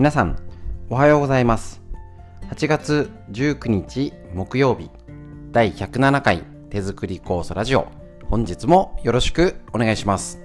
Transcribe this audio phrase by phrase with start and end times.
[0.00, 0.34] 皆さん
[0.88, 1.82] おはようございます。
[2.50, 4.90] 8月19日木曜日
[5.52, 7.86] 第107回手作り酵素ラジオ。
[8.30, 10.40] 本日もよろしくお願いします。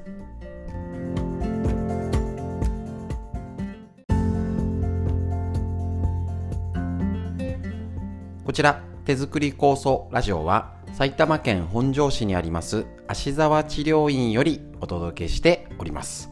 [8.43, 16.29] こちら手作り酵素ラジオは埼玉県本庄市にあります芦沢治療院よりお届けしております。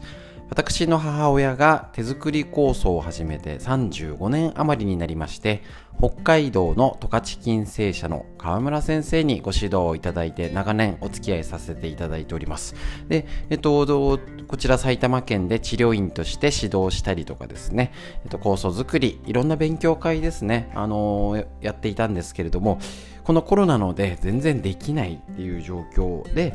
[0.50, 5.62] 私の母親が手作り酵素を始めて35年余りになりまして
[5.98, 12.74] 北海道の十勝金星社の河村先生にご指導をいただいて長年お付き合いさせていただいております。
[13.08, 17.92] で、えっと、こちら埼玉県で治療院として指導したりとかですね、
[18.24, 22.80] えっと、酵素作りいろんな勉強会ですね、あの、やっていたんですけれども
[23.24, 26.54] このコロナので全然できないっていう状況で、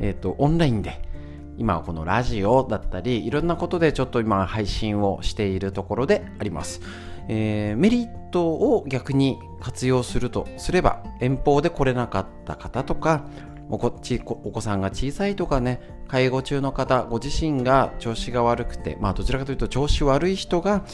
[0.00, 1.00] えっと、オンラインで
[1.58, 6.80] 今このラジオだったりいろんなことでちょっと今配信をしているところであります、
[7.28, 13.24] えー、メリットを逆に活用するとすれば遠方で来れなかった方とか
[13.70, 20.84] お子さんが小さいとかね介護中の方ご自身が調子が悪くてまあどちらかというと調子悪い人が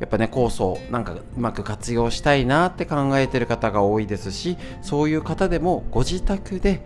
[0.00, 6.82] やっぱね酵素をなんかうまく活用したいなって考えてる方が多いですしそういう方でもご自宅で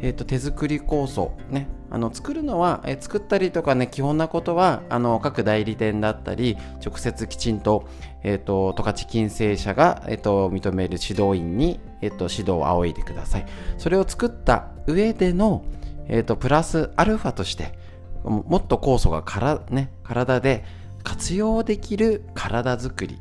[0.00, 7.88] えーと、手作り酵素ねあの作るのは、え、作ったりとかね基本なことはあの各代理店だったり直接きちんと,、
[8.22, 13.46] えーと、十勝金星社が、えーと、認める指導員に、えー、と指導を仰いでください
[13.78, 15.64] それを作った上での、
[16.08, 17.78] えー、とプラスアルファとして
[18.24, 20.64] もっと酵素がから、ね、体で
[21.04, 23.18] 活用できる体づくり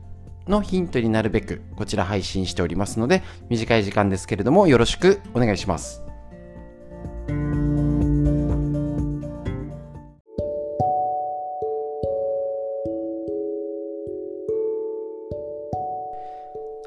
[0.47, 6.06] のヒントになるべくこちら配信しておりますので短い時間ですけれどもよろしくお願いします。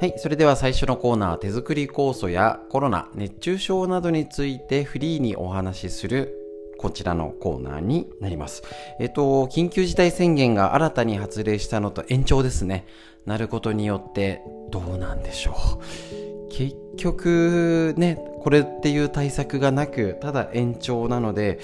[0.00, 0.14] はい。
[0.16, 6.38] それでは最初のコーナー、手作り酵素やコロナ、熱中症などについてフリーにお話しする
[6.78, 8.62] こちらのコーナーになります。
[8.98, 12.86] えっと、緊急事態宣言が新たに発令したのと延長ですね。
[13.26, 14.40] なることによって
[14.70, 16.48] どうなんでしょう。
[16.48, 21.58] 結局ね、これっていう対策がなく、ただ延長なので、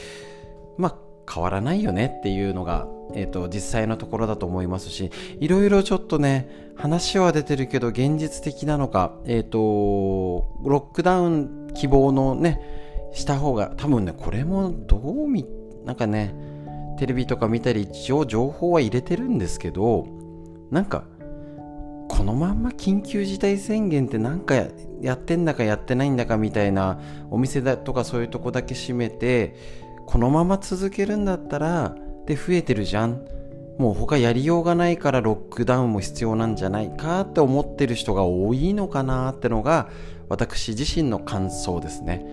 [0.76, 9.58] まあ変わらないよねっていうのがえーと、実際のところだと思いますしいろいろちょっとね話は出てるけど現実的なのか、えーと、
[10.62, 12.60] ロックダウン希望のね
[13.12, 15.46] した方が多分ねこれもどう見
[15.84, 16.34] なんかね
[16.98, 20.06] テレビとか見たり一応情報は入れてるんですけど
[20.70, 21.04] なんか
[22.08, 24.54] このまんま緊急事態宣言ってなんか
[25.00, 27.00] やってんだかやってないんだかみたいな
[27.30, 29.54] お店だとかそういうとこだけ閉めて
[30.06, 31.96] このまま続けるんだったら
[32.26, 33.26] で増えてるじゃん
[33.78, 39.90] もう他やりようがないからロックダウンも必要なんじゃないかって思ってる人が多いのかなってのが
[40.28, 42.24] 私自身の感想ですね。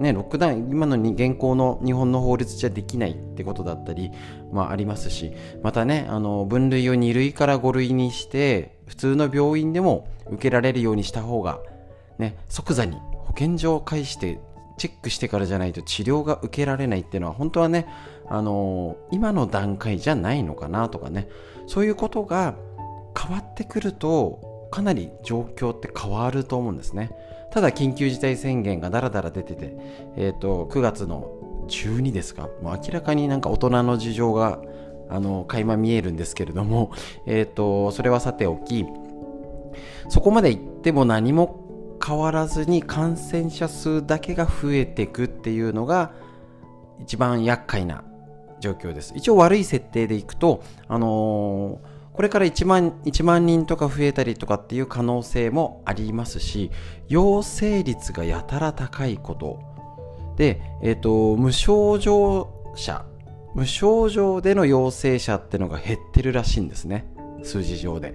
[0.00, 4.12] ね、ロックダウン、今のに現行の日本の法律じゃできないってことだったり、
[4.52, 5.32] まあありますし、
[5.62, 11.60] またね、あの、分類を2類から5類にして、普通の病院でも受けられるようにした方が、
[12.18, 14.38] ね、即座に保健所を介して
[14.78, 17.86] チェックしてからじゃないと治療が受けられないっていうのは本当はね
[18.30, 21.28] あの今の段階じゃないのかなとかね。
[21.66, 22.54] そういうことが
[23.18, 27.10] 変わってくるとかなり状況って変わると思うんですね。
[27.50, 29.74] ただ緊急事態宣言がだらだら出てて、
[30.16, 31.30] えーと、9月の
[31.68, 32.48] 12ですか。
[32.62, 34.60] もう明らかになんか大人の事情が
[35.10, 36.92] あの垣間見えるんですけれども、
[37.26, 38.84] えーとそれはさておき
[40.08, 46.12] そこまで行っても何も変わらずに感染者数だけが増えていくっていうのが
[47.00, 48.04] 一番厄介な
[48.60, 49.12] 状況です。
[49.16, 56.72] 一応悪い設定でいくと、あのーこれから1万 ,1 万人とか増えたりとかっていう可能性もありますし、
[57.06, 59.60] 陽性率がやたら高いこと。
[60.36, 63.04] で、えっ、ー、と、無症状者、
[63.54, 67.06] 無症状での陽性者ってのが減ってるらしいんですね。
[67.44, 68.08] 数字上で。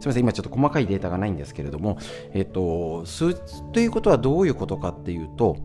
[0.00, 1.98] すみません、今ちょっと細かいデータがないんですけれども、
[2.32, 3.34] えっ、ー、と、数
[3.74, 5.58] ということはどういうことかっていうと、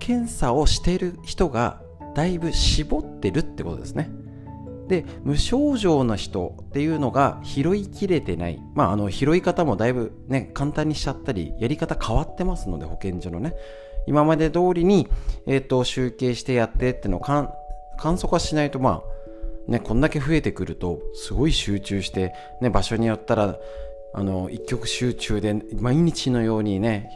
[0.00, 1.83] 検査をしている人が
[2.14, 4.10] だいぶ絞ってるってことですね。
[4.88, 13.54] で無症状の人っていうのが拾いきれてない、まあ、あの拾い方もだいぶ、ね、簡単にしちゃったりやり方変わってますので保健所のね
[14.06, 15.08] 今まで通りに、
[15.46, 17.48] えーと、集計してやってってのを観
[17.96, 19.02] 測はしないとま
[19.68, 23.56] あねこんだけ増えてくるとすごい集中して、ね、場所によったら
[24.12, 27.08] あの一極集中で毎日のようにね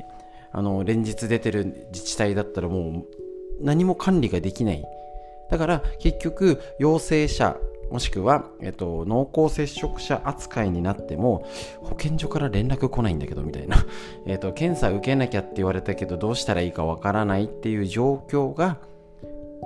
[0.53, 3.28] あの連日出てる自治体だったらもう
[3.61, 4.85] 何も管理ができない
[5.51, 7.57] だから結局陽性者
[7.91, 11.47] もしくは、えっと、濃厚接触者扱いになっても
[11.83, 13.77] 保健所から連絡来ないんだけどみたいな、
[14.27, 18.79] えっと、検査受けなきゃって言われたけどどうしたらいいかわからないっていう状況が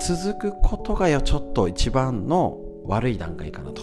[0.01, 3.83] 続くことがよちょっと一番の悪い段階かなと。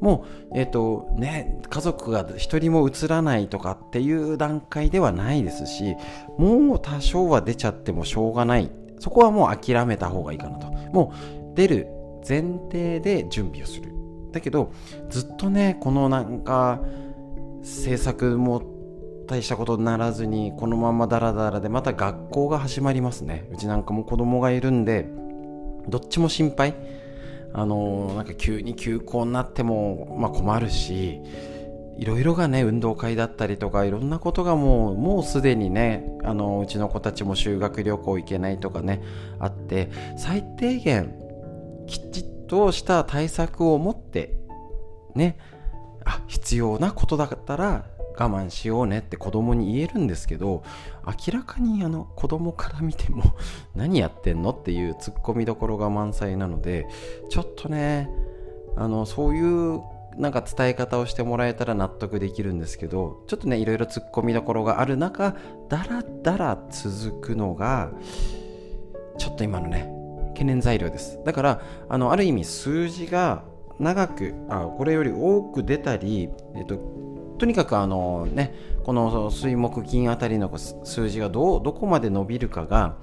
[0.00, 5.96] もう、えっ、とね、家族が一人も移らないとかっていう段階ではないですし、
[6.36, 8.70] もう多少は出ちゃってもしょうがない。
[9.04, 10.66] そこはもう諦めた方がいいかなと。
[10.90, 11.88] もう出る
[12.26, 13.92] 前提で準備をする。
[14.32, 14.72] だけど、
[15.10, 16.80] ずっとね、このなんか、
[17.60, 18.62] 政策も
[19.26, 23.46] 大したことにならずに、このままダラダラで、また学校が始まりますね。
[23.52, 25.06] うちなんかも子供がいるんで、
[25.86, 26.74] どっちも心配。
[27.52, 31.20] あのなんか急に休校になっても、まあ、困るし
[31.96, 39.02] いろいろがね運動会だったりとかいろんなことがもうもうすでにねあのうちの子たちも修学旅行行けないとかね
[39.38, 41.14] あって最低限
[41.86, 44.36] きちっとした対策を持って
[45.14, 45.38] ね
[46.04, 47.86] あ必要なことだったら
[48.16, 50.62] 我慢しようねって子供に言えるんですけど
[51.06, 53.22] 明らかにあの子供から見ても
[53.74, 56.86] 何やってんのっていうツッコミどころが満載なので
[57.28, 58.08] ちょっとね
[58.76, 59.80] あのそういう
[60.16, 65.36] なんか伝え方をしてもらえたら納得できるんですけどちょっとねいろいろツッコミどころがある中
[65.68, 67.90] だらだら続くのが
[69.18, 69.90] ちょっと今のね
[70.34, 71.20] 懸念材料です。
[71.24, 73.44] だからあのある意味数字が
[73.78, 76.78] 長くあこれより多く出たり、えっと、
[77.38, 82.96] とにかくあのねこの水木金あたりの数字がどどこまで伸びるかが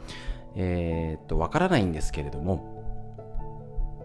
[0.56, 2.71] えー、っとわからないんですけれども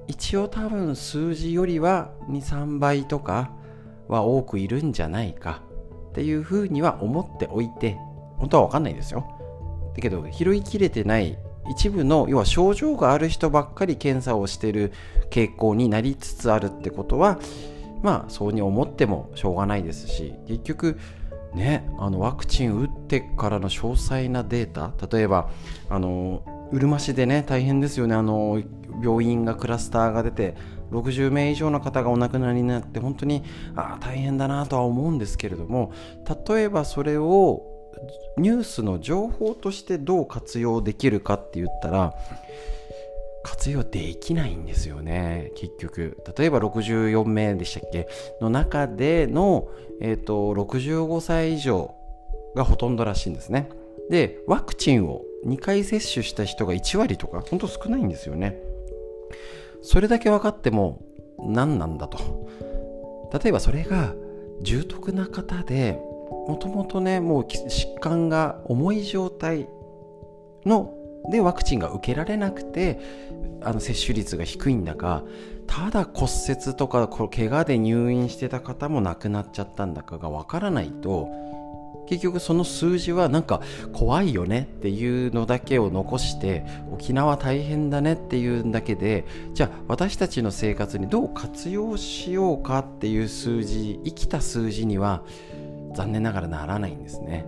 [0.08, 3.50] 一応多分数字よりは23倍とか
[4.08, 5.62] は多くいるんじゃないか
[6.11, 7.97] っていうふうには思っておいて
[8.38, 9.26] 本当は分かんないですよ。
[9.94, 11.38] だけど拾いきれてない
[11.69, 14.93] 一部の要は症状がある人ばっかり検査をしてる
[15.31, 17.38] 傾向になりつつあるってことは
[18.02, 20.99] まあそうに思ってもしょうがないですし結局
[21.55, 25.50] ねあのワクチン打ってからの詳細なデータ例えば
[25.88, 26.43] あの
[26.73, 28.14] うるま市でね大変ですよね。
[28.14, 28.61] あの
[29.02, 30.54] 病院がクラスターが出て
[30.90, 33.43] 60名以上の方がお亡くなりになって本当に
[33.75, 35.93] あ大変だなとは思うんですけれども
[36.48, 37.64] 例えばそれを
[38.37, 42.14] ニュースの情報としてどう活用できるかって言ったら
[43.43, 46.19] 活用できないんですよね結局。
[46.37, 48.08] 例えば64名でしたっけ？
[48.40, 49.69] の中での、
[50.00, 51.94] えーと、65歳以上
[52.56, 53.69] がほとんどらしいんですね。
[54.10, 58.58] でワクチンを2回接種した人が1割とか本当少ないんですよね。
[59.82, 61.02] それだけ分かっても
[61.38, 62.49] 何なんだと。
[63.43, 64.14] 例えばそれが
[64.62, 66.00] 重篤な方で
[66.49, 69.69] もともとねもう疾患が重い状態
[70.64, 70.94] の
[71.31, 73.00] でワクチンが受けられなくて
[73.62, 75.25] あの接種率が低いんだか
[75.67, 81.28] ただ骨折とか怪我で入院してた方も亡くなっちゃったんだかがわからないと
[82.06, 83.61] 結局その数字はなんか
[83.93, 89.25] 怖いよねっていうのだけを残して沖縄大変だねっていうんだけで
[89.55, 95.23] じゃあ私たちの生活にどう活用しようかっていう数字生きた数字には
[95.94, 97.47] 残念ながらならないんですね。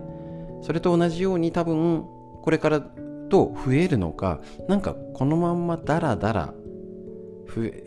[0.61, 2.05] それと同じように多分
[2.41, 2.81] これから
[3.29, 6.53] と増えるのかなんかこのまんまダラダラ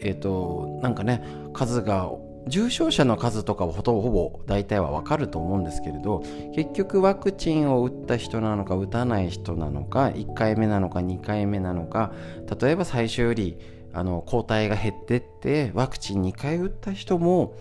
[0.01, 1.23] えっ、ー、となんかね
[1.53, 2.11] 数が
[2.49, 6.23] 重症者の数とかはほとほぼ大体はわかると思うんですけれど
[6.55, 12.13] 結局ワクチンを打った人なのか打たない人なのか1回目なのか2回目なのか
[12.61, 13.57] 例えば最初より
[13.93, 17.55] あの抗体が減ってってワクチン2回打った人も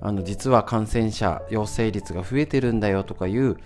[0.00, 3.56] あの実は感染者陽性率が増えてるんだよとかいう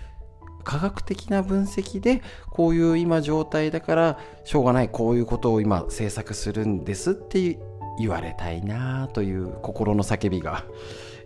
[0.63, 7.59] 科学的な分析でこういう今状態だからしょうがないこういうことを今制作するんですって
[7.99, 10.65] 言われたいなという心の叫びが、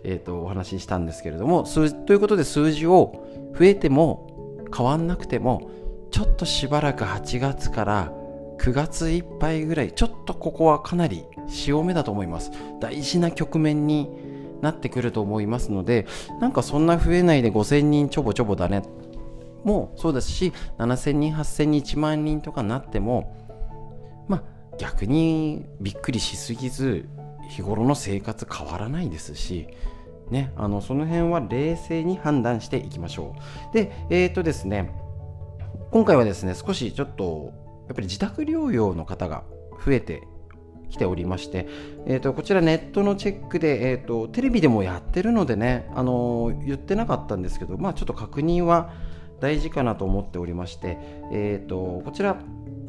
[0.04, 3.26] えーと、お話ししたんですけれども数ということで数字を
[3.58, 5.70] 増えても変わんなくても
[6.10, 8.12] ちょっとしばらく8月から
[8.58, 12.50] 9月いっぱいぐらいちょっとここはかなり潮目だと思います。
[12.80, 14.08] 大事な局面に
[14.60, 16.06] なってくると思いますので
[16.40, 18.82] なんかそんな増えないで5000人ちょぼちょぼだね。
[19.64, 23.37] もそうですし7000人8000人1万人とかなっても
[24.78, 27.08] 逆にびっくりしすぎず
[27.50, 29.68] 日頃の生活変わらないですし
[30.30, 33.34] ね、あのその辺は冷静に判断していきましょ
[33.70, 33.74] う。
[33.74, 34.92] で、えっ、ー、とですね、
[35.90, 37.52] 今回はですね、少しちょっと、
[37.86, 39.44] やっぱり自宅療養の方が
[39.84, 40.22] 増えて
[40.90, 41.66] きておりまして、
[42.06, 48.92] えーと、こちらネットのチェックで、えーと、テレビでもやってるのでね、あのー、言ってなかったんですけど、まあ、ちょっと確認は
[49.40, 50.98] 大事かなと思っておりまして、
[51.32, 52.36] えーと、こちら、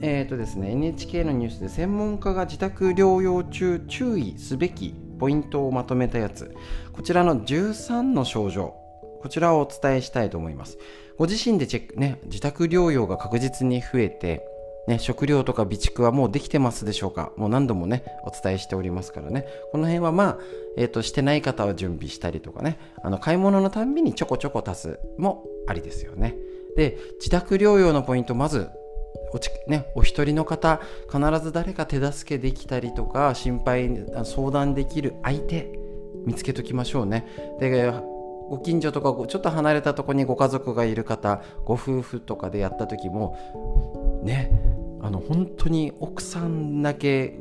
[0.01, 6.55] えーとですね、NHK のニュースで専門家が自宅療養中注意すべきポイントをまとめたやつ。
[6.93, 8.75] こちらの13の症状。
[9.21, 10.77] こちらをお伝えしたいと思います。
[11.17, 14.45] ご自身でチェックね自宅療養が確実に増えて
[14.87, 17.31] ね、食料とか備蓄はもうできてますでしょうか？
[17.37, 19.45] もう何度もね、お伝えしておりますからね。
[19.71, 20.37] この辺はまあ、
[20.77, 26.35] えっ、ー、と、してない方は準備したりとかね、あの、買い物のたんびにちょこちょこ足すもありですよね。
[26.75, 28.69] で、自宅療養のポイント、まず、
[29.31, 30.79] おちね、お一人の方、
[31.11, 35.71] 必ず誰か手助けできたりとか、心配、相談できる相手、
[36.25, 37.25] 見つけときましょうね。
[37.59, 37.91] で、
[38.49, 43.37] ご近所とかちょっと離れたとこにご家族がいる方ご夫婦とかでやった時も
[44.23, 44.51] ね
[45.01, 47.37] あの本当に奥さんだけ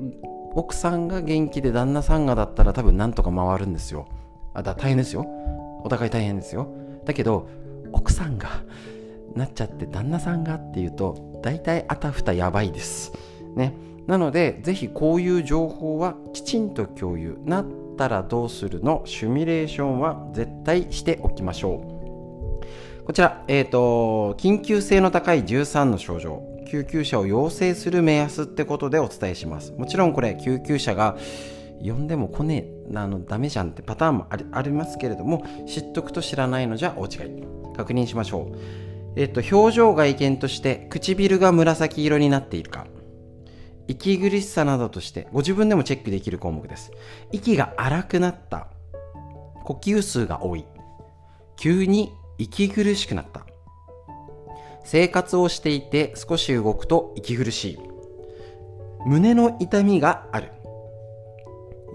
[0.53, 4.07] 奥さんが元気で旦那さんがだったら多分なんとか回るんですよ。
[4.55, 5.27] あだ大変ですよ。
[5.85, 6.69] お互い大変ですよ。
[7.05, 7.49] だけど
[7.93, 8.49] 奥さんが
[9.35, 13.13] なっちゃって旦那さんがっていうと大体あたふたやばいです。
[13.55, 13.75] ね。
[14.07, 17.67] なのでぜひこういう情報はきちんと共有なっ
[17.97, 23.05] たらどうするのシミュレーションは絶対しておきましょう。
[23.05, 26.43] こちら、え、ー、と緊急性の高い13の症状。
[26.69, 29.73] 救急車を要請する目安ってことでお伝えします。
[29.73, 31.17] もちろんこれ救急車が
[31.83, 37.43] 呼んでも来ねえあのダメじゃんってパターンもありますけれども知っとくと知らないのじゃ大違い。
[37.77, 38.88] 確認しましょう。
[39.19, 42.87] えっと表情外見として唇が紫色になっているか。
[43.89, 46.93] 息苦しさなどとしてご自分でもチェックできる項目です。
[47.33, 48.69] 息が荒くなった。
[49.65, 50.65] 呼吸数が多い。
[51.57, 53.45] 急に息苦しくなった。
[54.85, 57.79] 生活をしていて少し動くと息苦しい。
[59.05, 60.53] 胸の痛みがある。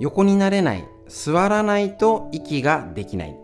[0.02, 0.84] 横になれない。
[1.08, 3.38] 座らないと息ができない。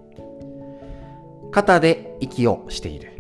[1.52, 3.19] 肩で息をしている。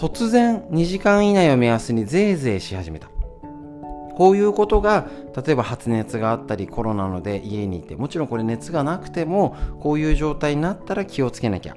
[0.00, 3.08] 突然2時間以内を目安にぜいぜいし始めた。
[4.14, 11.76] こういうことが例えば発熱があったりコロナので家にいてもちろんこれ熱がなくてもこういう状態になったら気をつけなきゃ。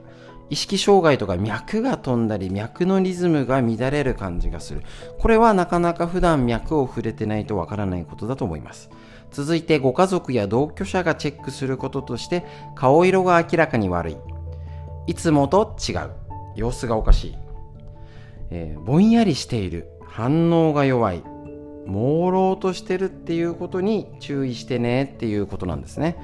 [0.49, 4.83] 意識障害とか脈が飛んだり脈のリズムが乱れる感じがする。
[5.19, 8.89] これはなかなか普段脈を触れてないとわからないことだと思います。
[9.31, 14.17] 続いてご家族や同居者がチェックすることとして顔色が明らかに悪い。
[15.07, 16.11] いつもと違う。
[16.55, 17.37] 様子がおかしい、
[18.55, 21.23] えー、ぼんやりしている反応が弱い
[21.87, 26.17] 朦朧としてるっていうことに注意してねっていうことなんですね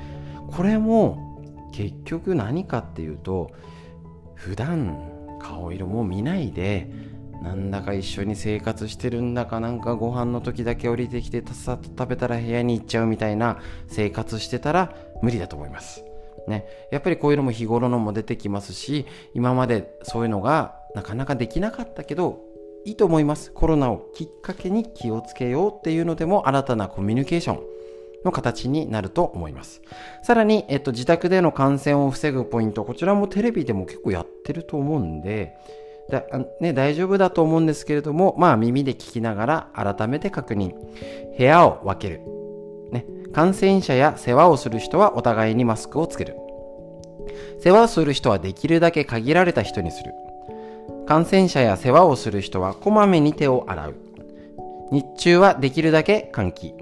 [0.51, 3.51] これも結局何かっていうと
[4.36, 5.00] 普段
[5.39, 6.89] 顔色も見ないで
[7.41, 14.93] なんだか一緒に生活してるんだかなんかご飯の時だけ降りてきてさっと食べたら部屋に行っちゃうみたいな生活してたら
[15.24, 16.03] 無理だと思います。
[16.48, 19.05] ね、やっぱりこういうのも日頃のも出てきますし
[19.36, 22.41] 今までそういうのがなかなかできなかったけど
[22.86, 27.79] いいと思いますコロナをきっかけに気をつけようっていうのでも新たなコミュニケーション
[28.25, 29.81] の形になると思います。
[30.24, 35.55] さらに、えっと、自宅での感染を防ぐポイント、こちらもテレビでも結構やってると思うんで、
[36.10, 36.24] だ
[36.60, 40.74] ね、大丈夫だと思うんですけれども、まあ耳で聞きながら改めて確認。
[41.38, 42.22] 部屋を分ける。
[42.91, 46.36] ね、感染者や世話をする人はお互いにマスクをつける。
[47.60, 50.13] 世話をする人はできるだけ限られた人にする。
[51.09, 53.95] 感染者や世話をする人はこまめに手を洗う。
[54.91, 56.75] 日中はできるだけ換気。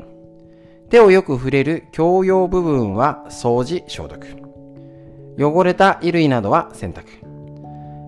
[0.89, 4.27] 手をよく触れる共用部分は掃除消毒
[5.39, 7.05] 汚れた衣類などは洗濯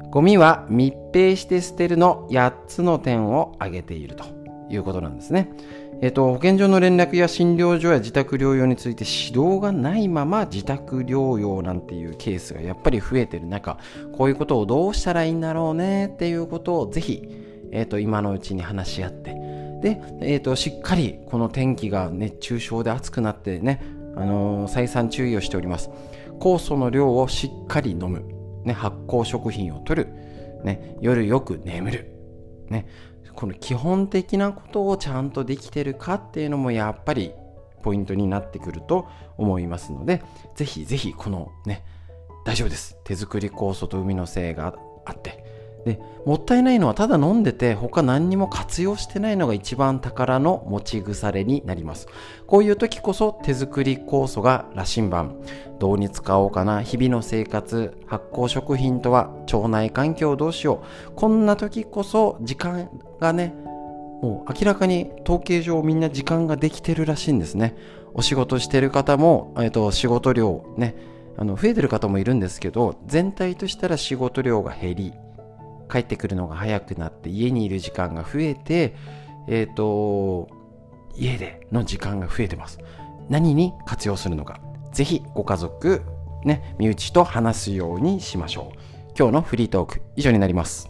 [0.10, 4.26] ゴミは密閉して捨てるの8つの点を挙げていると
[4.70, 5.50] いうことなんですね。
[6.02, 13.78] えっ、と、保健所の連絡や診療所や自宅療養について指導がないまま自宅療養なんていうケースがやっぱり増えてる中、
[14.14, 17.28] こういうことをどうしたらいいんだろうねっていうことをぜひ、
[17.72, 19.34] えっ、と、今のうちに話し合って、
[19.82, 23.82] で、えーと、しっかりこの天気が熱中症で暑くなってね、
[24.16, 25.90] あのー、再三注意をしております。
[26.40, 28.24] 酵素の量をしっかり飲む、
[28.64, 30.10] ね、発酵食品を取る、
[30.64, 32.12] ね、夜よく眠る、
[32.70, 32.88] ね、
[33.36, 37.34] この基本的なことをちゃんとできてるかっていうのもやっぱり
[37.82, 39.08] ポイントになってくると
[39.38, 40.22] 思いますので
[40.56, 41.84] ぜひぜひこのね
[42.46, 42.98] 大丈夫です。
[43.04, 45.44] 手作り酵素と海の精があって
[45.86, 52.08] でもったいないのはただ飲んでて他何にも活用してないのが一番宝の持ち腐れになります。
[52.48, 55.36] こういう時こそ手作り酵素が羅針盤。
[55.80, 61.12] どうに使おうかな日々の生活発酵食品とは腸内環境どうしよう。
[61.16, 63.56] こんな時こそ時間がね
[64.22, 67.76] もう明らかに統計上みんな時間ができてるらしいんですね。
[68.14, 70.96] お仕事してる方も、えー、と仕事量ね
[71.38, 75.14] あの増えてる方もいるんですけど全体としたら仕事量が減り
[75.90, 78.96] 帰ってくるのが早くなって家にいる時間が増えて、
[79.48, 80.48] えっ、ー、と、
[81.16, 82.80] 家での時間が増えてます。
[83.30, 84.60] 何に活用するのか。
[84.94, 86.02] ぜひご家族
[86.46, 88.80] ね身内と話すようにしましょう。
[89.18, 90.89] 今日のフリートーク以上になります。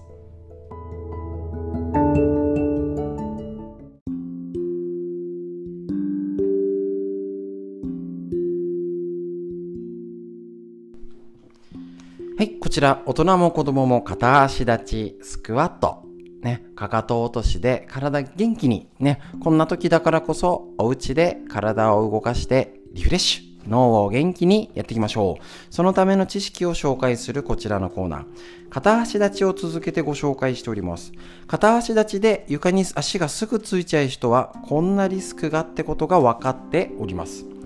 [12.39, 16.05] はい、こちら、大人も子供も片足立ち、スクワット。
[16.41, 23.69] ね、かかと落としで体元気に、ね、こんな時だからこそ、お家で体を動かしてリフレッシュ。
[23.69, 25.43] 脳を元気にやっていきましょう。
[25.69, 28.25] そのための知識を紹介するこちらのコーナー。
[28.69, 31.11] 片足立ちを続けてご紹介しております。
[31.45, 37.58] 片足立ちで床に足がすぐついちゃう人は、こんなリスクがってことが分かっております。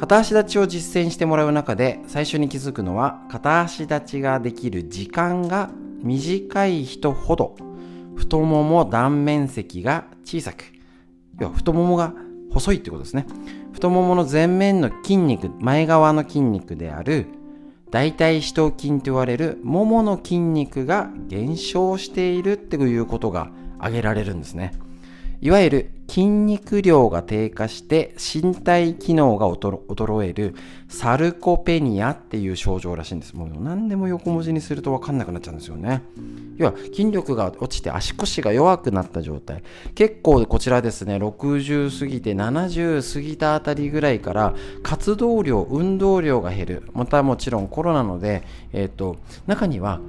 [0.00, 5.68] 片足立ちを実践してもらう中で最初に気づくのは片足立ちができる時間が
[6.02, 7.54] 短い人ほど
[8.16, 10.64] 太もも断面積が小さく
[11.38, 12.14] 要は太ももが
[12.50, 13.26] 細いってことですね。
[13.72, 17.26] 太ももの前面の筋肉前側の筋肉である
[17.90, 24.72] 大腿四頭筋と言われるももの筋肉が減少しているっていうことが挙げられるんですね。
[25.42, 30.54] いわゆる筋肉量が低下して身体機能が衰える
[30.88, 33.34] サルコペニアっていう症状らしいんです。
[33.34, 36.02] もう何でも横文字にすると分かんなくなっちゃうんですよね。
[36.56, 39.62] 要は筋力が落ちて足腰が弱くなった状態。
[39.94, 46.82] 結構こちらですね、60過ぎて70過ぎたあたりぐらいから活動量、運動量が減る。
[46.92, 48.42] またもちろんコロナので、
[48.72, 49.16] えっ、ー、と、
[49.46, 50.00] 中には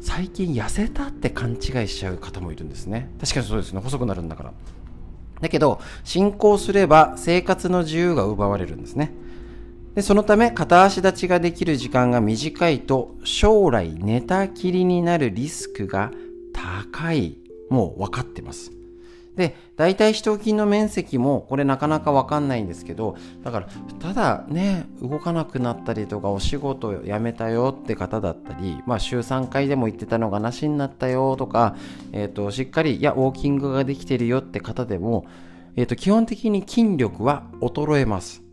[0.00, 3.10] 最近痩せたって勘違いしちゃう方もいるんですね。
[3.20, 3.80] 確かにそうですね。
[3.80, 4.52] 細くなるんだから。
[5.40, 9.12] だけど、進行すれば生活の自由が奪われるんですね。
[9.94, 16.10] でそのため、片足立ちができる時間が短いと、将来寝たきりになるリスクが
[16.52, 17.38] 高い。
[17.70, 18.72] もう分かってます。
[19.36, 23.68] で、大体四頭筋の面積もこれなかなかわかんないんですけど、だから、
[24.00, 31.76] ただね、動かなくなったりとか、お仕事辞めたよって方だったり、まあ週3回でも行ってたのがなしになったよとか、
[32.12, 35.26] えっ、ー、と、しっかり、いや、ウォーキングができてるよって方でも、
[35.76, 38.45] えっ、ー、と、基本的に筋力は衰えます。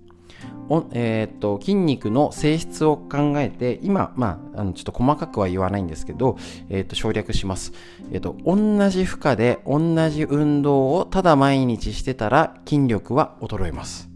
[0.93, 6.38] えー、っと筋肉の性質を考えて今、まあ、あのちょっと細かくは言わないんですけど、
[6.69, 7.73] えー、っと省略します、
[8.12, 14.10] えー、っと同じ負荷で同じ運動をただ毎日してたら筋力は衰えます。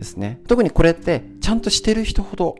[0.00, 0.40] ですね。
[0.48, 2.56] 特にこれってちゃんとしてる人ほど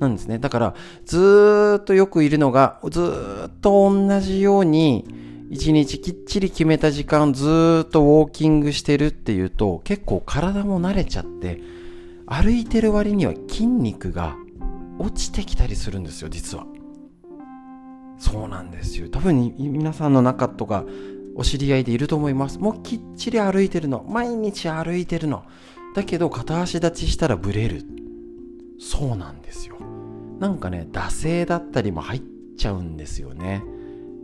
[0.00, 0.38] なんですね。
[0.38, 5.06] だからずっとよくいるのがずっと同じように
[5.50, 11.60] 一日きっちり決めた時間ずっとウォーキングしてるっていうと結構体も慣れちゃって
[12.30, 14.36] 歩いてる割には筋肉が
[14.98, 16.64] 落ちてきたりするんですよ実は。
[18.18, 19.08] そうなんですよ。
[19.08, 20.84] 多分皆さんの中とか
[21.34, 22.58] お知り合いでいると思います。
[22.58, 24.04] もうきっちり歩いてるの。
[24.08, 25.44] 毎日歩いてるの。
[25.96, 27.82] だけど片足立ちしたらブレる。
[28.78, 29.76] そうなんですよ。
[30.38, 32.22] なんかね惰性だったりも入っ
[32.56, 33.64] ちゃうんですよね。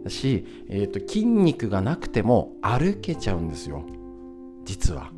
[0.05, 3.85] だし、えーと筋肉がなくても歩けちゃうんですよ。
[4.65, 5.11] 実は。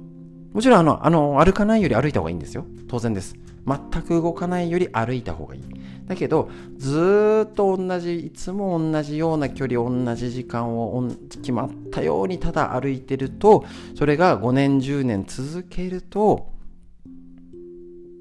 [0.52, 2.66] もちろんあの、あの、歩かないより歩いた方がいいんですよ。
[2.88, 3.36] 当然です。
[3.66, 5.62] 全く動かないより歩いた方がいい。
[6.06, 16.48] だけど、ずっと同じ、いつも同じような距離、同じ時間を決まったようにただ歩いてると、それが5年、10年続けると、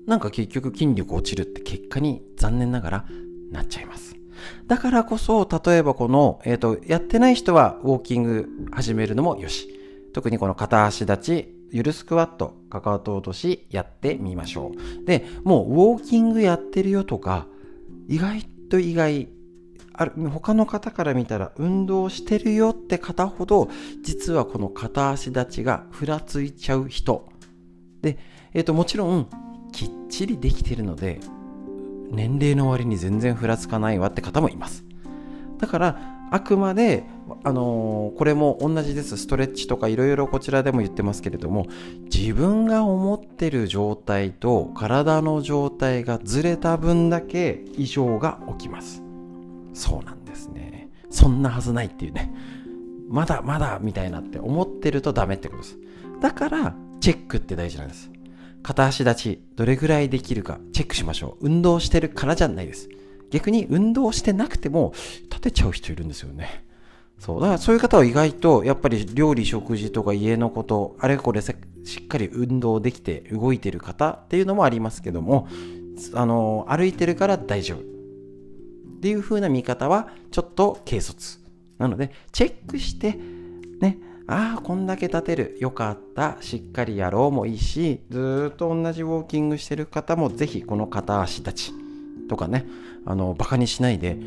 [0.06, 3.06] なんか結局筋力落ちるって結果に残念ながら
[3.52, 4.16] なっちゃいます。
[4.68, 9.74] だからこそ、例えばこの、えっ、ー、と、やってない人はウォーキング始めるのもよし。
[10.13, 15.06] 特にこの片足立ち、ゆるスクワット、かかと落としやってみましょう。
[15.06, 17.47] で、もうウォーキングやってるよとか、
[18.08, 19.30] 意外と意外、
[19.93, 23.69] ある他の方から見たら運動してるよって方ほど、
[24.03, 27.27] 実はこの片足立ちがふらついちゃう人。
[28.01, 28.17] で、
[28.53, 29.27] えっ、ー、と、もちろん、
[29.71, 31.19] きっちりできてるので、
[32.12, 34.86] 年齢の割に全然ふらつかないわって方もいます。
[35.60, 35.99] だから、
[36.32, 37.03] あくまで、
[37.48, 39.16] あのー、これも同じです。
[39.16, 41.68] ストレッチとかいろいろこちらでも言ってますけれども、
[42.14, 49.02] 自分が思ってる状態と体の状態がずれた分だけ異常が起きます。
[49.74, 50.90] そうなんですね。
[51.10, 52.34] そんなはずないっていうね。
[53.08, 55.80] まだまだみたいなって思ってるとダメってことです。
[56.22, 58.12] だから、チェックって大事なんです。
[58.62, 61.46] 片足立ち、どれぐらいできるかチェックしましょう。
[61.46, 62.90] 運動してるからじゃないです。
[63.30, 64.92] 逆に運動してなくても
[65.30, 66.66] 立てちゃう人いるんですよね。
[67.19, 67.41] そう。
[67.41, 75.47] だからそういう方は意外とやっぱり料理、食事とか家のこと、あれこれしっかり運動できて動いてる方っていうのもありますけども、
[76.13, 77.80] あの、歩いてるから大丈夫。
[77.80, 81.39] っていう風な見方はちょっと軽率。
[81.77, 83.17] なので、チェックして、
[83.80, 91.73] ね、ああこんだけ立てるよかったしっかりやろうもいいしずっと同じウォーキングしてる方もぜひこの片足立ち
[92.27, 92.65] とかね
[93.06, 94.17] あのバカにしないで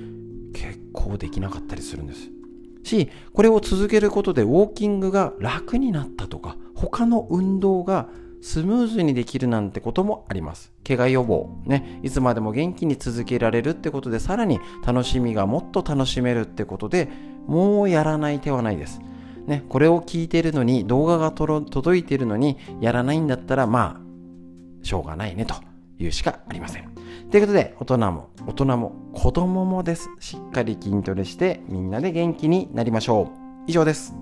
[0.55, 2.40] 結構できなかったりするんです
[2.83, 8.09] しこれを続けることでウォーキングが楽になったとか他の運動が
[8.43, 10.73] スムーズにできるなんてこともあります。
[10.87, 11.51] 怪我予防。
[11.67, 12.01] ね。
[12.03, 17.09] いつまでも元気に続けられるってことで、さらに楽しみがもっと楽しめるってことで、
[17.47, 19.01] もうやらない手はないです。
[19.47, 19.63] ね。
[19.69, 25.55] これを聞いてるのに、動画が届いてるのに、やらないんだったら、まあ、しょうがないねと
[26.01, 26.91] いうしかありません。
[27.31, 30.09] ということで、大人も、大人も、子供もです。
[30.19, 33.41] しっかり筋トレして、みんなで元気になりましょう。
[33.67, 34.15] 以上です。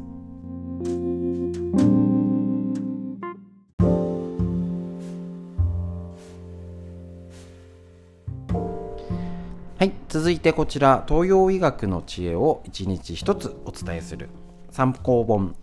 [9.79, 14.29] はい、続いてこちら東洋医学の知恵を1日1つお伝えする
[14.73, 15.55] 参考本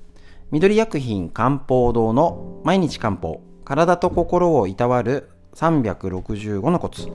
[0.51, 7.07] 緑薬品漢方堂の毎日漢方体と心をいたわる365のコツ。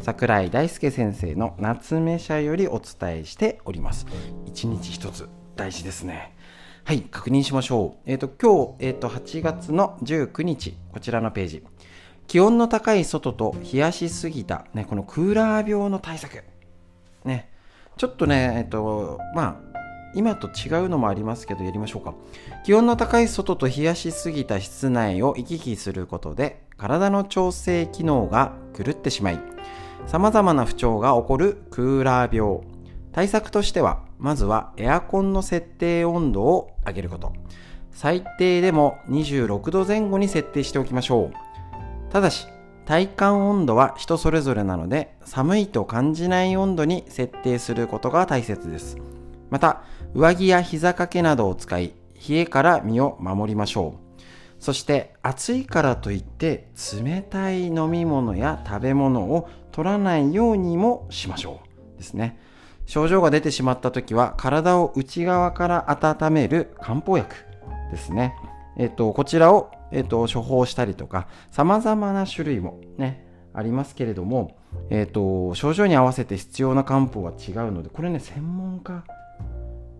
[0.00, 4.06] 桜井大輔先生の夏目社よりお伝えしております。
[4.46, 6.36] 1日1つ大事ですね。
[6.84, 8.00] はい確認しましょう。
[8.06, 11.64] えっ、ー、と今日、えーと、8月の19日こちらのページ。
[12.28, 16.44] 気温の高い外と冷やしすぎた、ね、このクーラー病の対策。
[17.24, 17.50] ね。
[17.96, 19.67] ちょっとね、えっと、まあ、
[20.14, 22.14] 今と違うのもありますけど、やりましょうか。
[22.64, 29.40] 気温の高い外と冷やしすぎた室内を行き来することで、体の調整機能が狂ってしまい、
[30.06, 32.60] 様々な不調が起こるクーラー病。
[33.12, 37.32] 対策としては、まずはエアコンの設定温度を上げること。
[37.90, 42.12] 最低でも26度前後に設定しておきましょう。
[42.12, 42.46] ただし、
[42.86, 48.96] 体感温度は人それぞれなので、寒いと感じない温度に設定することが大切です。
[49.50, 49.82] また、
[50.14, 51.92] 上着や膝掛けなどを使い、
[52.28, 54.22] 冷えから身を守りましょう。
[54.58, 56.68] そして暑いからといって
[57.02, 61.60] 冷たい飲み物や食べ物を取らないようにもしましょ
[61.94, 62.40] うですね。
[62.86, 67.36] 症状が出てしまった時は体を内側から温める漢方薬
[67.92, 68.34] ですね。
[68.76, 74.56] えっと、こちらをえっ、と、処方したりとか、様々な種類もね、ありますけれども、
[74.90, 79.04] えっ、と、症状に合わせて必要な漢方は違うので、これね、専門家、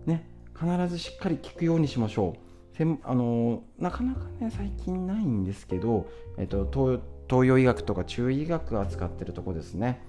[0.09, 0.27] ね、
[0.59, 2.35] 必ずしっかり聞くようにしましょ
[2.73, 2.77] う。
[2.77, 10.01] せんあのなかなかね、最近ないんですけど、えっ、と東、東洋医学とか中医学が扱ってるとこですね。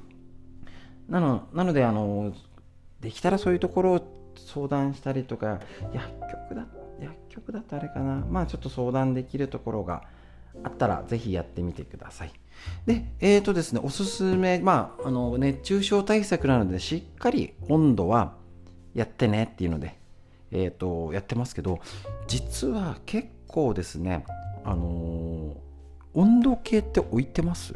[1.08, 2.32] なのなので、あの
[3.00, 5.60] できたらそういうところを相談したりとか、
[5.92, 6.08] 薬
[6.50, 6.66] 局だ
[7.00, 10.02] 薬局だとあれかなまあちょっと相談できるところが
[10.62, 12.32] あったらぜひやってみてください
[12.86, 18.34] でえっ、ー、とですねおすすめまああの熱中症対策なのでしっかり温度は
[18.94, 19.98] やってねっていうので
[20.50, 21.80] えっ、ー、とやってますけど
[22.26, 24.24] 実は結構ですね
[24.64, 25.54] あのー、
[26.14, 27.74] 温度計って置いてます？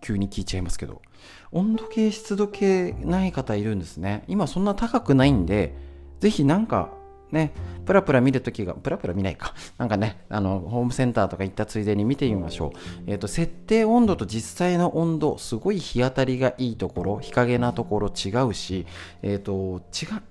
[0.00, 1.02] 急に聞いちゃいますけど。
[1.50, 4.24] 温度計湿度計ない方いるんですね。
[4.28, 5.74] 今そんな高くないんで
[6.20, 6.92] ぜひなんか
[7.32, 7.52] ね、
[7.84, 9.54] プラプラ見るときが、プラプラ見ないか。
[9.78, 12.78] なんかね、あの、ホームセンターとか行ったついでに見てみましょう。
[13.06, 18.86] えっ、ー、と、設定温度と実際の温度、すごい日当たりがいいところ、日陰なところ違うし、
[19.22, 20.22] えっ、ー、と、違う、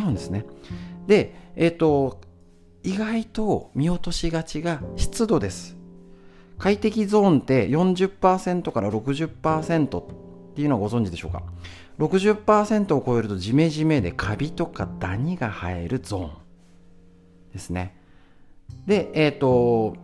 [0.00, 0.46] 違うんですね。
[1.06, 2.20] で、えっ、ー、と、
[2.82, 5.76] 意外と見落としがちが湿度です。
[6.58, 10.27] 快適ゾーンって40%から60%って
[10.58, 11.44] ていうのをご存知でしょうか
[12.00, 16.32] ？60%を超えるとジメジメでカビとかダニが生えるゾーン
[17.52, 17.96] ですね。
[18.84, 19.96] で、えっ、ー、と、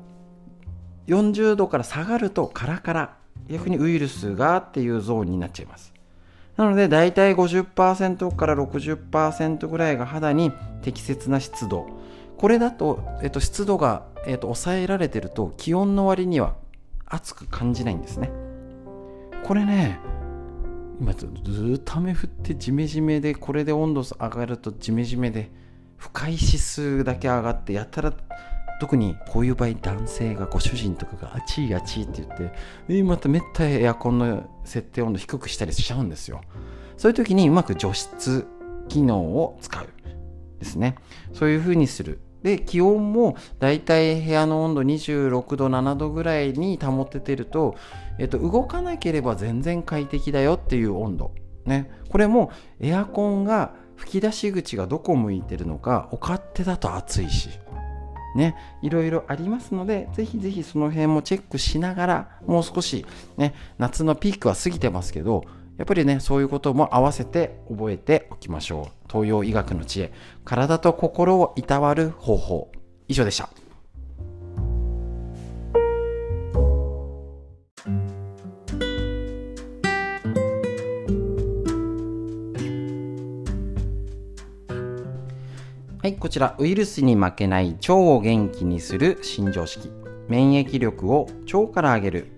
[1.09, 3.17] 40度から下がるとカラカラ、
[3.51, 5.93] 逆にウイルスがっていうゾーンになっちゃいます。
[6.57, 11.89] なので、だいたい50%から60%ぐらいが肌に適切な湿度。
[12.37, 16.55] これだと、えっ、と、湿度が、えっ、と、抑えられてると気温の割には
[17.07, 18.31] 暑く感じないんですね。
[19.45, 19.99] これね、
[21.01, 25.51] 今ずっと雨降ってジメジメでこれで温度上がるとジメジメで
[25.97, 28.13] 不快指数だけ上がってやったら
[28.81, 32.53] 特にこういう場合男性がご主人とかが暑い暑いって言って
[32.89, 36.41] えまためったにエアコンの設定温度低くしたりしちゃうんですよ。
[36.97, 38.47] そういう時にうまく除湿
[38.89, 39.89] 機能を使う
[40.59, 40.97] ですね。
[41.33, 42.21] そういう風にする。
[42.45, 47.75] で気温もだいたい部屋の温度26度7度ぐらいに保ててると、
[48.19, 57.49] えっと、動かなければ全然快適だよっていう温度、ね、これもエアコンが吹き出し口がどこ向いてるのかお勝手だと暑いし。
[58.37, 65.45] ね、いろいろありますので、ぜひぜひその辺もチェックしながら、もう少し、ね、夏のピークは過ぎてますけど、
[65.77, 69.09] やっぱりね、そういうことも合わせて覚えておきましょう。
[69.11, 70.13] 東洋医学の知恵、
[70.45, 72.71] 体と心をいたわる方法。
[73.09, 73.49] 以上でした。
[86.05, 89.91] はい、こちら、ウイルスに負けない腸を元気にする新常識。
[90.29, 92.34] 免疫力を腸から上げる。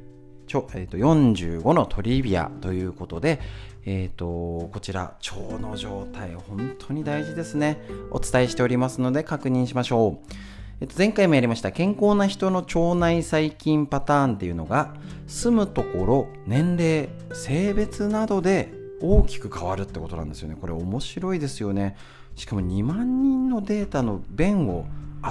[0.74, 3.40] えー、と45のトリビアということで、
[3.84, 7.80] えーと、こちら腸の状態本当に大事ですね。
[8.10, 10.34] お伝えしておりますので確認しましょう、
[10.80, 14.94] えー、と前回もやりました健康な人の腸内細菌パターンっていうのが
[15.26, 20.56] 住むところ年齢性別などで大きく変わるってことなんですよね。
[20.60, 21.96] これ面白いですよね。
[22.34, 24.86] しかも2万人のデータの便を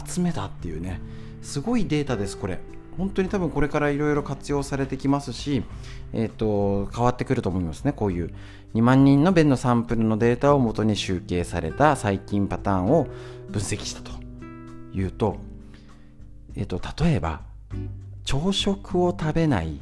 [0.06, 1.02] 集めたっていうね。
[1.42, 2.60] すごいデータですこれ。
[2.98, 5.64] 本当に多分これからいろいろ活用されてきますし、
[6.14, 8.34] えーと、変わってくると思いますねこういう
[8.74, 13.08] 2万人の便のサンプルのデータをもとに集計された細菌パターンを
[13.50, 14.12] 分析したと
[14.94, 15.38] いうと,、
[16.56, 17.42] えーと、例えば
[18.24, 19.80] 朝食を食べない、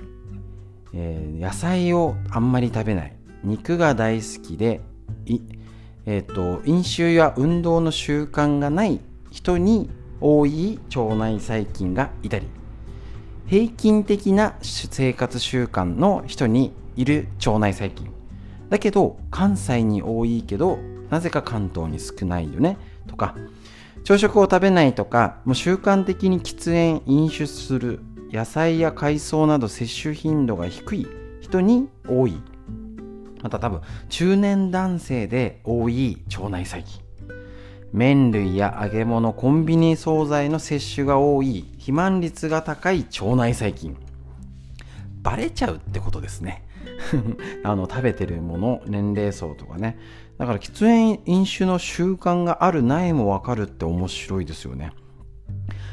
[0.94, 4.82] えー、野菜をあんまり食べない肉が大好きで
[6.06, 9.00] えーと、飲酒や運動の習慣がない
[9.32, 12.48] 人に多い腸内細菌がいたり
[13.48, 18.12] 平均的な生活習慣の人にいる腸内細菌。
[18.70, 20.80] だけど関西に多いけど
[21.10, 22.78] なぜか関東に少ないよね。
[23.08, 23.36] とか
[24.04, 28.00] 朝食を食べないとかもう習慣的に喫煙飲酒する
[28.32, 31.08] 野菜や海藻など摂取頻度が低い
[31.42, 32.42] 人に多い。
[33.44, 37.03] また多分中年男性で多い腸内細菌。
[37.94, 43.96] 麺類や揚げ物コンビニ惣菜の摂取が多い肥満率が高い腸内細菌。
[45.22, 46.66] バレちゃうってことですね。
[47.64, 50.00] あの食べてるもの年齢層とかね。
[50.40, 54.92] だから喫煙飲酒の習慣があるないも分かるって面白いですよね。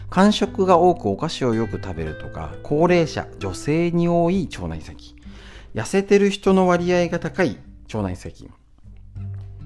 [0.08, 5.16] 間食が多くお菓子をよく食べるとか高齢者女性に多い腸内細菌。
[5.74, 7.58] 痩せてる人の割合が高い
[7.92, 8.50] 腸内細菌。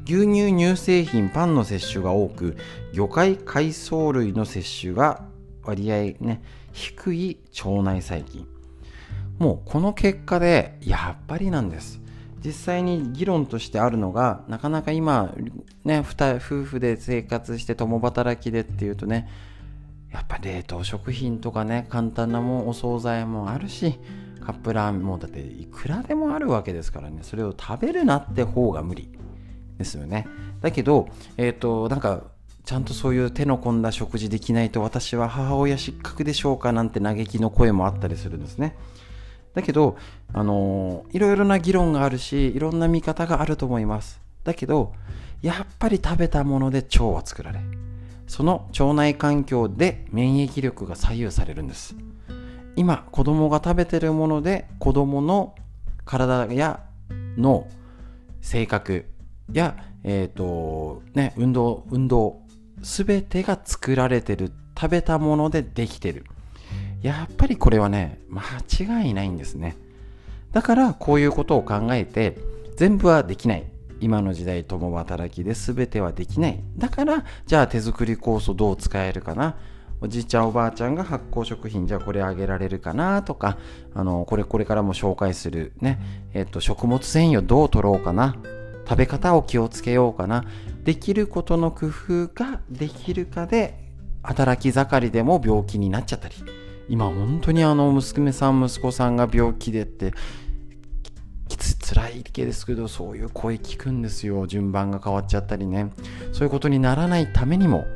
[0.06, 2.56] 牛乳乳製品パンの摂取が多く
[2.92, 5.24] 魚介海藻類の摂取が
[5.62, 8.46] 割合ね低い腸内細菌。
[9.38, 12.00] もうこの結果でやっぱりなんです。
[12.44, 15.34] 実際に議論としてあるのがなかなか今
[15.84, 19.30] ね夫婦で生活して共働きでっていうとね
[20.12, 23.98] やっぱ冷凍食品とかね簡単なもんお惣菜もあるし
[24.44, 29.08] カップラーメンもだっていくらでもあるわけですからねそれを食べるなって方が無理。
[29.78, 30.26] ですよね。
[30.60, 32.22] だけどえっ、ー、となんか
[32.64, 38.76] ちゃんとそういう手の込んだ食事できないと私は母親失格でしょうかなんて嘆きの声もあったりするんですね。
[39.52, 39.96] だけど
[40.32, 44.20] あのいろいろな議論があるしいろんな見方があると思います。
[44.44, 44.92] だけど
[45.42, 47.60] やっぱり食べたもので腸は作られ
[48.26, 51.94] その腸内環境で免疫力が左右されるんです。
[52.76, 55.54] 今子供が食べてるもので子供の
[56.04, 56.80] 体や
[57.36, 57.68] 脳
[58.40, 59.06] 性格
[59.52, 62.40] や、えーとね、運動運動
[62.80, 66.24] 全てが作られてる食べたものでできてる。
[67.02, 68.42] やっぱりこれはね間
[69.02, 69.76] 違いないんですね。
[70.52, 72.38] だからこういうことを考えて
[72.76, 73.64] 全部はできない。
[74.00, 76.60] 今の時代共働きで全てはできない。
[76.76, 79.56] だからじゃあ手作り酵素どう使えるかな。
[80.00, 83.22] おじいちゃんおばあちゃんが発酵食品じゃあこれあげられるかな。
[83.22, 83.58] とか
[83.94, 86.00] あのこれこれからも紹介するね
[86.34, 88.36] えっと食物繊維をどう取ろうかな。
[88.88, 90.44] 食べ方を気をつけようかな。
[90.84, 93.78] できることの工夫ができるかで
[94.22, 96.34] 働き盛りでも病気になっちゃったり。
[96.88, 100.12] 今本当にあの娘さん息子さんが病気でって
[101.48, 104.46] きつ辛い系ですけどそういう声聞くんですよ。
[104.46, 105.90] 順番が変わっちゃったりね。
[106.32, 107.86] そういうことにならないためにも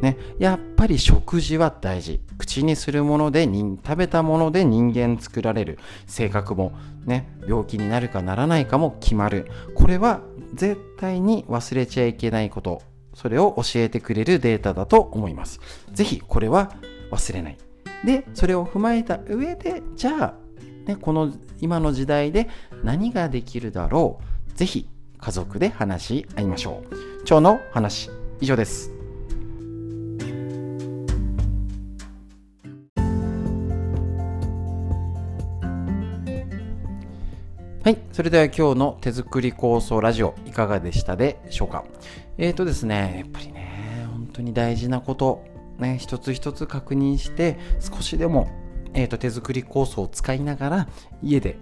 [0.00, 2.20] ね、やっぱり食事は大事。
[2.38, 5.78] 口にするもので食べたもので人間作られる。
[6.06, 6.72] 性格も、
[7.04, 9.46] ね、病気になるかならないかも決まる。
[9.74, 10.20] これは
[10.54, 12.82] 絶対に忘れちゃいけないこと。
[13.14, 15.60] それを教えてくれるデータだと思います。
[15.92, 16.72] 是非これは
[17.10, 17.58] 忘れない。
[18.04, 20.34] でそれを踏まえた上でじゃあ、
[20.86, 22.48] ね、この今の時代で
[22.84, 24.52] 何ができるだろう。
[24.54, 26.94] 是非家族で話し合いましょう。
[27.26, 28.95] 今日の話以上です。
[37.86, 37.98] はい。
[38.10, 41.84] それでは今日の手作り構想ラジオいかがでしたでしょうか？
[42.36, 45.44] えっ、ー、とですね、やっぱりね、本当に大事なこと、
[45.78, 48.50] ね、一つ一つ確認して少しでも、
[48.92, 50.88] えーと、手作り構想を使いながら
[51.22, 51.60] 家で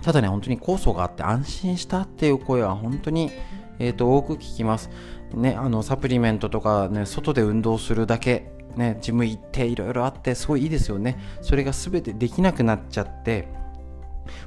[0.00, 3.30] ただね、本当に酵素があって安心したっていう声は本当に、
[3.78, 4.88] えー、と多く聞きます。
[5.34, 11.18] ね、あのサプリメントとかね、外で運動するだけ、ね、ジム行っていろいろあってすごいいいですよね。
[11.42, 13.60] それが全てできなくなっちゃって、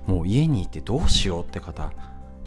[0.06, 1.92] もう家にいてどうしようって方、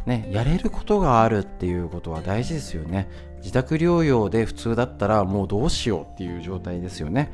[0.07, 3.09] ね、やれることがあるっていうことは大事ですよね。
[3.39, 7.31] 自宅療養で普通だったらもうどうしようっていう状態ですよね。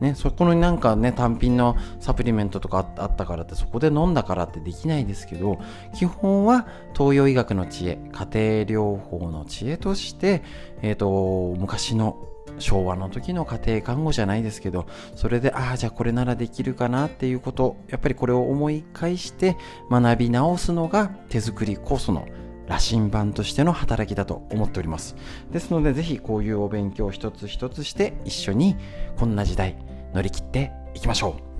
[0.00, 5.58] ね、そこになんかね、単品のサプリメントとかあったからって、そこで飲んだからってできないですけど、
[5.94, 10.42] 基本は東洋医学の知恵、家庭療法の知恵として、
[10.80, 12.16] えっ、ー、と、昔の
[12.60, 19.56] 昭和の時の家庭看護じゃないですけど、それで、ああ、じゃあこれならできるかなっていうこと、やっぱりこれを思い返して
[19.90, 22.26] 学び直すのが手作り酵素の
[22.68, 25.16] 羅針盤としての働きだと思っております。
[25.50, 28.76] ですので、ぜひこういうお勉強一つ一つして一緒に
[29.16, 29.76] こんな時代、
[30.14, 31.50] 乗り切っていきましょう。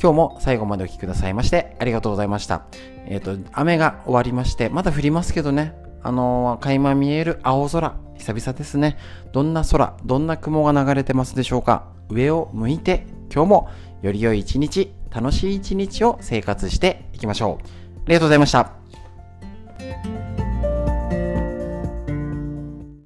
[0.00, 2.62] 今日も最後までお聴きくださいましてありがとうございました。
[3.06, 8.98] えっ、ー、と、雨が終わりまして、まだ降りますけどね、あのー、垣間見える青空、久々ですね。
[9.32, 13.68] どんな空、どんな雲が流れてますでしょうか上を向いて、今日も
[14.02, 17.66] より良い一日、楽しい一日を生活していきましょう。
[18.06, 20.19] ありがとうございました。